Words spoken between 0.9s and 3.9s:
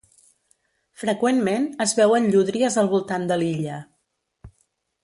Freqüentment es veuen llúdries al voltant de l'illa.